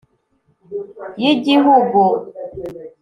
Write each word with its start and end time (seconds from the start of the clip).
y’Igihugu. 1.21 2.01